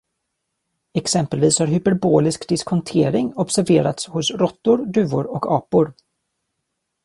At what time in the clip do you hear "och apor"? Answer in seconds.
5.37-5.93